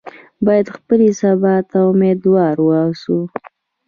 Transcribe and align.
باید 0.45 0.67
خپلې 0.75 1.09
سبا 1.21 1.55
ته 1.69 1.77
امیدواره 1.91 2.63
واوسو. 2.67 3.17